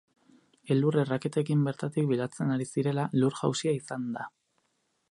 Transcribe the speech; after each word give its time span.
Elur-erraketekin 0.75 1.61
bertatik 1.67 2.09
ibiltzen 2.09 2.55
ari 2.57 2.69
zirela, 2.71 3.07
lur-jausia 3.21 3.77
izan 3.83 4.11
da. 4.19 4.29